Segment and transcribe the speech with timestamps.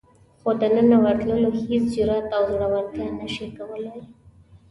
[0.41, 3.99] خو دننه ورتلو هېڅ جرئت او زړورتیا نشي کولای.